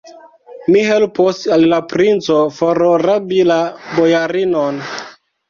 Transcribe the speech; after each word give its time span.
Mi 0.75 0.79
helpos 0.87 1.41
al 1.57 1.65
la 1.73 1.79
princo 1.91 2.39
forrabi 2.61 3.45
la 3.53 3.61
bojarinon. 3.93 4.83